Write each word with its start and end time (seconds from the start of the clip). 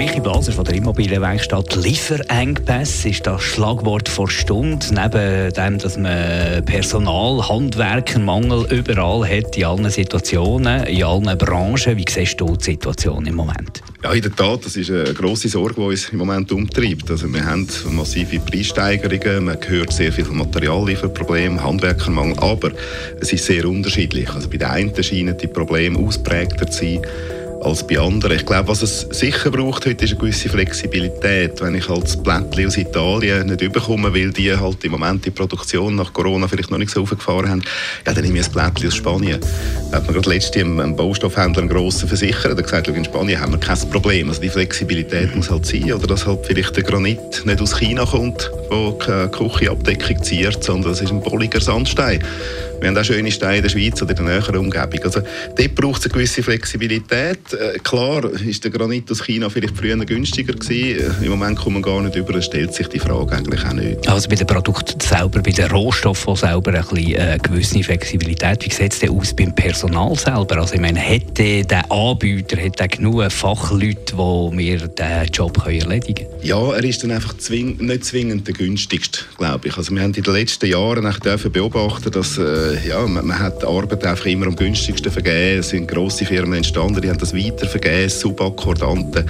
Michi 0.00 0.18
Blaser 0.18 0.52
von 0.52 0.64
der 0.64 0.76
Immobilienwerkstatt 0.76 1.76
Lieferengpässe 1.76 3.10
ist 3.10 3.26
das 3.26 3.42
Schlagwort 3.42 4.08
vor 4.08 4.30
Stunde. 4.30 4.86
Neben 4.94 5.52
dem, 5.52 5.78
dass 5.78 5.98
man 5.98 6.64
Personal, 6.64 7.46
Handwerkermangel 7.46 8.66
überall 8.72 9.28
hat, 9.28 9.58
in 9.58 9.64
allen 9.66 9.90
Situationen, 9.90 10.84
in 10.84 11.04
allen 11.04 11.36
Branchen. 11.36 11.98
Wie 11.98 12.06
siehst 12.08 12.40
du 12.40 12.56
die 12.56 12.64
Situation 12.64 13.26
im 13.26 13.34
Moment? 13.34 13.82
Ja, 14.02 14.14
in 14.14 14.22
der 14.22 14.34
Tat, 14.34 14.64
das 14.64 14.74
ist 14.76 14.90
eine 14.90 15.12
grosse 15.12 15.50
Sorge, 15.50 15.74
die 15.74 15.82
uns 15.82 16.08
im 16.08 16.16
Moment 16.16 16.50
umtreibt. 16.50 17.10
Also 17.10 17.30
wir 17.30 17.44
haben 17.44 17.68
massive 17.90 18.38
Preissteigerungen, 18.38 19.44
man 19.44 19.58
hört 19.66 19.92
sehr 19.92 20.14
viel 20.14 20.24
von 20.24 20.38
Materiallieferproblemen, 20.38 21.62
Handwerkermangel, 21.62 22.38
aber 22.38 22.70
es 23.20 23.34
ist 23.34 23.44
sehr 23.44 23.66
unterschiedlich. 23.66 24.30
Also 24.30 24.48
bei 24.48 24.56
den 24.56 24.68
einen 24.68 25.02
scheinen 25.02 25.36
die 25.36 25.46
Probleme 25.46 25.98
ausprägter 25.98 26.70
zu 26.70 26.84
sein 26.86 27.02
als 27.62 27.86
bei 27.86 27.98
anderen. 27.98 28.36
Ich 28.36 28.46
glaube, 28.46 28.68
was 28.68 28.82
es 28.82 29.06
sicher 29.10 29.50
braucht 29.50 29.86
heute, 29.86 30.04
ist 30.04 30.12
eine 30.12 30.20
gewisse 30.20 30.48
Flexibilität. 30.48 31.60
Wenn 31.60 31.74
ich 31.74 31.88
halt 31.88 32.04
das 32.04 32.16
Blättchen 32.16 32.66
aus 32.66 32.76
Italien 32.76 33.46
nicht 33.48 33.60
überkomme, 33.60 34.14
weil 34.14 34.30
die 34.30 34.56
halt 34.56 34.82
im 34.84 34.92
Moment 34.92 35.24
die 35.24 35.30
Produktion 35.30 35.96
nach 35.96 36.12
Corona 36.12 36.48
vielleicht 36.48 36.70
noch 36.70 36.78
nicht 36.78 36.90
so 36.90 37.02
aufgefahren 37.02 37.50
haben, 37.50 37.62
ja, 38.06 38.12
dann 38.12 38.24
nehme 38.24 38.38
ich 38.38 38.46
ein 38.46 38.52
Blättchen 38.52 38.88
aus 38.88 38.96
Spanien. 38.96 39.40
Da 39.90 39.98
hat 39.98 40.04
man 40.06 40.14
gerade 40.14 40.30
letztens 40.30 40.80
einem 40.80 40.96
Baustoffhändler, 40.96 41.62
einen 41.62 41.70
grossen 41.70 42.08
Versicherer, 42.08 42.54
der 42.54 42.64
gesagt, 42.64 42.88
in 42.88 43.04
Spanien 43.04 43.40
haben 43.40 43.52
wir 43.52 43.60
kein 43.60 43.78
Problem. 43.90 44.28
Also 44.28 44.40
die 44.40 44.48
Flexibilität 44.48 45.34
muss 45.36 45.50
halt 45.50 45.66
sein. 45.66 45.92
Oder 45.92 46.06
dass 46.06 46.26
halt 46.26 46.46
vielleicht 46.46 46.76
der 46.76 46.84
Granit 46.84 47.44
nicht 47.44 47.60
aus 47.60 47.78
China 47.78 48.04
kommt, 48.04 48.50
wo 48.70 48.92
die 48.92 49.28
Küchenabdeckung 49.30 50.22
ziert, 50.22 50.64
sondern 50.64 50.92
es 50.92 51.00
ist 51.00 51.10
ein 51.10 51.20
bolliger 51.20 51.60
Sandstein. 51.60 52.22
Wir 52.80 52.88
haben 52.88 52.96
auch 52.96 53.04
schöne 53.04 53.30
Steine 53.30 53.58
in 53.58 53.62
der 53.62 53.68
Schweiz 53.68 54.00
oder 54.00 54.12
in 54.12 54.24
der 54.24 54.36
näheren 54.36 54.56
Umgebung. 54.56 55.00
Also 55.04 55.20
dort 55.56 55.74
braucht 55.74 56.00
es 56.00 56.06
eine 56.06 56.14
gewisse 56.14 56.42
Flexibilität. 56.42 57.38
Äh, 57.52 57.78
klar 57.78 58.24
ist 58.24 58.64
der 58.64 58.70
Granit 58.70 59.10
aus 59.10 59.24
China 59.24 59.48
vielleicht 59.48 59.76
früher 59.76 59.96
günstiger 59.96 60.54
gewesen. 60.54 61.22
Äh, 61.22 61.24
Im 61.24 61.30
Moment 61.30 61.58
kommt 61.58 61.74
man 61.74 61.82
gar 61.82 62.00
nicht 62.02 62.16
über, 62.16 62.40
stellt 62.40 62.74
sich 62.74 62.88
die 62.88 62.98
Frage 62.98 63.36
eigentlich 63.36 63.64
auch 63.64 63.72
nicht. 63.72 64.08
Also 64.08 64.28
bei 64.28 64.36
den 64.36 64.46
Produkten 64.46 65.00
selber, 65.00 65.40
bei 65.42 65.50
den 65.50 65.70
Rohstoffen 65.70 66.36
selber 66.36 66.72
ein 66.72 66.82
bisschen 66.82 67.14
äh, 67.14 67.38
gewisse 67.42 67.82
Flexibilität. 67.82 68.64
Wie 68.64 68.72
sieht 68.72 68.92
es 68.92 68.98
denn 69.00 69.10
aus 69.10 69.34
beim 69.34 69.54
Personal 69.54 70.14
selber? 70.16 70.58
Also 70.58 70.74
ich 70.74 70.80
meine, 70.80 70.98
hätte 70.98 71.64
der 71.64 71.90
Anbieter 71.90 72.56
hätte 72.56 72.88
genug 72.88 73.30
Fachleute, 73.30 74.14
die 74.16 74.56
mir 74.56 74.78
diesen 74.78 75.32
Job 75.32 75.62
können 75.62 75.80
erledigen 75.80 76.26
können? 76.26 76.40
Ja, 76.42 76.72
er 76.72 76.84
ist 76.84 77.02
dann 77.02 77.10
einfach 77.10 77.36
zwing 77.36 77.76
nicht 77.78 78.04
zwingend 78.04 78.46
der 78.46 78.54
günstigste, 78.54 79.20
glaube 79.36 79.68
ich. 79.68 79.76
Also 79.76 79.92
wir 79.94 80.02
haben 80.02 80.14
in 80.14 80.22
den 80.22 80.34
letzten 80.34 80.66
Jahren 80.66 81.08
dürfen 81.24 81.52
beobachten, 81.52 82.10
dass 82.10 82.38
äh, 82.38 82.88
ja, 82.88 83.06
man, 83.06 83.26
man, 83.26 83.38
hat 83.38 83.62
die 83.62 83.66
Arbeit 83.66 84.04
einfach 84.04 84.26
immer 84.26 84.46
am 84.46 84.56
günstigsten 84.56 85.12
vergeben. 85.12 85.60
Es 85.60 85.70
sind 85.70 85.88
grosse 85.88 86.24
Firmen 86.24 86.54
entstanden, 86.54 87.00
die 87.00 87.08
haben 87.08 87.18
das 87.18 87.34
weitervergeben, 87.44 88.08
Subakkordanten. 88.08 89.24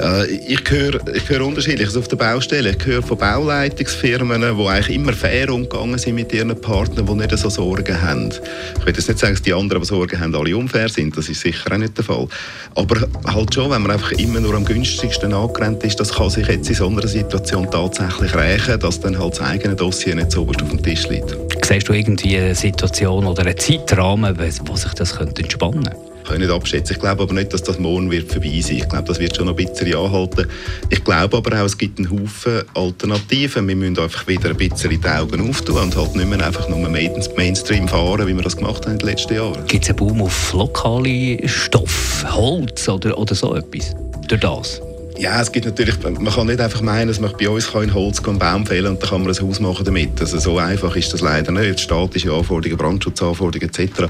Äh, 0.00 0.26
ich 0.26 0.60
höre 0.68 1.00
ich 1.14 1.28
hör 1.28 1.44
unterschiedliches 1.44 1.96
auf 1.96 2.08
der 2.08 2.16
Baustelle. 2.16 2.74
Ich 2.78 2.86
höre 2.86 3.02
von 3.02 3.18
Bauleitungsfirmen, 3.18 4.40
die 4.40 4.66
eigentlich 4.66 4.96
immer 4.96 5.12
fair 5.12 5.50
umgegangen 5.50 5.98
sind 5.98 6.14
mit 6.14 6.32
ihren 6.32 6.58
Partnern, 6.60 7.06
die 7.06 7.14
nicht 7.14 7.36
so 7.38 7.48
Sorgen 7.48 8.00
haben. 8.00 8.30
Ich 8.78 8.86
will 8.86 8.94
jetzt 8.94 9.08
nicht 9.08 9.18
sagen, 9.18 9.34
dass 9.34 9.42
die 9.42 9.52
anderen, 9.52 9.82
die 9.82 9.88
Sorgen 9.88 10.20
haben, 10.20 10.34
alle 10.34 10.56
unfair 10.56 10.88
sind. 10.88 11.16
Das 11.16 11.28
ist 11.28 11.40
sicher 11.40 11.72
auch 11.72 11.78
nicht 11.78 11.96
der 11.96 12.04
Fall. 12.04 12.26
Aber 12.74 13.08
halt 13.26 13.54
schon, 13.54 13.70
wenn 13.70 13.82
man 13.82 13.92
einfach 13.92 14.12
immer 14.12 14.40
nur 14.40 14.54
am 14.54 14.64
günstigsten 14.64 15.32
angerannt 15.32 15.82
ist, 15.84 16.00
das 16.00 16.12
kann 16.12 16.30
sich 16.30 16.46
jetzt 16.46 16.68
in 16.68 16.74
so 16.74 16.88
einer 16.88 17.06
Situation 17.06 17.70
tatsächlich 17.70 18.34
rächen, 18.34 18.78
dass 18.80 19.00
dann 19.00 19.18
halt 19.18 19.32
das 19.32 19.40
eigene 19.40 19.74
Dossier 19.74 20.14
nicht 20.14 20.32
so 20.32 20.46
auf 20.48 20.56
dem 20.56 20.82
Tisch 20.82 21.08
liegt. 21.08 21.36
Siehst 21.64 21.88
du 21.88 21.92
irgendwie 21.92 22.36
eine 22.36 22.54
Situation 22.54 23.26
oder 23.26 23.42
einen 23.42 23.58
Zeitrahmen, 23.58 24.36
wo 24.64 24.76
sich 24.76 24.92
das 24.94 25.16
könnte 25.16 25.42
entspannen 25.42 25.84
könnte? 25.84 26.11
Ich 26.30 26.38
nicht 26.38 26.50
abschätzen. 26.50 26.94
Ich 26.94 27.00
glaube 27.00 27.22
aber 27.22 27.32
nicht, 27.34 27.52
dass 27.52 27.62
das 27.62 27.78
morgen 27.78 28.10
wird 28.10 28.30
vorbei 28.30 28.60
sein 28.60 28.76
Ich 28.76 28.88
glaube, 28.88 29.04
das 29.04 29.18
wird 29.18 29.36
schon 29.36 29.46
noch 29.46 29.56
ein 29.56 29.64
bisschen 29.64 29.94
anhalten. 29.94 30.46
Ich 30.90 31.02
glaube 31.04 31.36
aber 31.36 31.60
auch, 31.60 31.66
es 31.66 31.76
gibt 31.76 31.98
einen 31.98 32.10
Haufen 32.10 32.62
Alternativen. 32.74 33.66
Wir 33.66 33.76
müssen 33.76 33.98
einfach 33.98 34.26
wieder 34.26 34.50
ein 34.50 34.56
bisschen 34.56 34.90
die 34.90 35.08
Augen 35.08 35.48
auftun 35.48 35.76
und 35.78 35.96
halt 35.96 36.16
nicht 36.16 36.28
mehr 36.28 36.46
einfach 36.46 36.68
nur 36.68 36.88
Mainstream 36.88 37.88
fahren, 37.88 38.26
wie 38.26 38.34
wir 38.34 38.42
das 38.42 38.56
gemacht 38.56 38.84
haben 38.84 38.92
in 38.92 38.98
den 38.98 39.08
letzten 39.08 39.34
Jahren. 39.34 39.66
Gibt 39.66 39.84
es 39.84 39.90
einen 39.90 39.96
Boom 39.96 40.22
auf 40.22 40.52
lokale 40.52 41.48
Stoffe, 41.48 42.34
Holz 42.34 42.88
oder, 42.88 43.16
oder 43.18 43.34
so 43.34 43.54
etwas? 43.54 43.94
Durch 44.28 44.40
das? 44.40 44.80
Ja, 45.22 45.40
es 45.40 45.52
gibt 45.52 45.66
natürlich, 45.66 46.02
man 46.02 46.24
kann 46.24 46.48
nicht 46.48 46.60
einfach 46.60 46.80
meinen, 46.80 47.06
dass 47.06 47.20
man 47.20 47.32
bei 47.38 47.48
uns 47.48 47.68
in 47.68 47.94
Holz 47.94 48.20
einen 48.26 48.40
Baum 48.40 48.66
fällen 48.66 48.88
und 48.88 49.00
dann 49.00 49.08
kann 49.08 49.22
man 49.22 49.32
ein 49.32 49.40
Haus 49.40 49.60
machen 49.60 49.84
damit. 49.84 50.20
Also 50.20 50.40
so 50.40 50.58
einfach 50.58 50.96
ist 50.96 51.12
das 51.12 51.20
leider 51.20 51.52
nicht. 51.52 51.78
Statische 51.78 52.32
Anforderungen, 52.32 52.76
Brandschutzanforderungen 52.76 53.68
etc. 53.68 54.08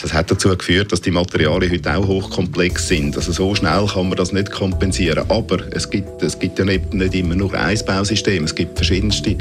Das 0.00 0.14
hat 0.14 0.30
dazu 0.30 0.56
geführt, 0.56 0.90
dass 0.90 1.02
die 1.02 1.10
Materialien 1.10 1.70
heute 1.70 1.94
auch 1.94 2.06
hochkomplex 2.06 2.88
sind. 2.88 3.14
Also 3.14 3.32
so 3.32 3.54
schnell 3.54 3.84
kann 3.92 4.08
man 4.08 4.16
das 4.16 4.32
nicht 4.32 4.50
kompensieren. 4.50 5.26
Aber 5.28 5.58
es 5.70 5.90
gibt, 5.90 6.22
es 6.22 6.38
gibt 6.38 6.58
ja 6.58 6.64
nicht, 6.64 6.94
nicht 6.94 7.14
immer 7.14 7.34
nur 7.34 7.52
ein 7.52 7.78
Bausystem, 7.84 8.44
es 8.44 8.54
gibt 8.54 8.78
verschiedenste. 8.78 9.36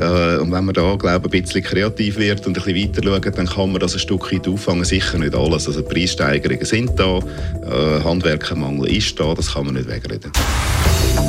Äh, 0.00 0.38
und 0.38 0.50
wenn 0.50 0.64
man 0.64 0.74
da, 0.74 0.96
glaube 0.96 1.28
ich, 1.28 1.32
ein 1.32 1.42
bisschen 1.42 1.62
kreativ 1.62 2.16
wird 2.16 2.44
und 2.44 2.58
ein 2.58 2.64
bisschen 2.64 2.90
weiter 2.90 3.04
schaut, 3.04 3.38
dann 3.38 3.46
kann 3.46 3.70
man 3.70 3.80
das 3.80 3.94
ein 3.94 4.00
Stück 4.00 4.32
weit 4.32 4.48
auffangen. 4.48 4.84
Sicher 4.84 5.16
nicht 5.18 5.36
alles. 5.36 5.68
Also 5.68 5.84
Preissteigerungen 5.84 6.64
sind 6.64 6.90
da, 6.98 7.18
äh, 7.18 8.02
Handwerkermangel 8.02 8.90
ist 8.90 9.20
da, 9.20 9.32
das 9.32 9.54
kann 9.54 9.66
man 9.66 9.74
nicht 9.74 9.88
wegreden. 9.88 10.32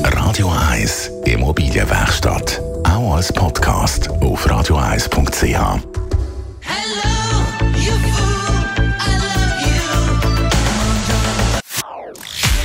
Radio 0.03 0.51
1 0.71 1.11
Immobilienwerkstatt. 1.25 2.61
Auch 2.83 3.15
als 3.15 3.31
Podcast 3.31 4.09
auf 4.09 4.45
radio1.ch. 4.45 5.81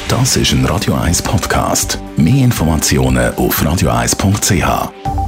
Das 0.08 0.36
ist 0.36 0.52
ein 0.52 0.64
Radio 0.66 0.94
1 0.94 1.22
Podcast. 1.22 1.98
Mehr 2.16 2.44
Informationen 2.44 3.34
auf 3.36 3.62
radio1.ch. 3.62 5.21